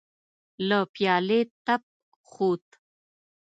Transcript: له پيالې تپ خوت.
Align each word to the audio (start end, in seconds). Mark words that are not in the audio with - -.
له 0.67 0.79
پيالې 0.93 1.39
تپ 1.65 1.83
خوت. 2.29 2.65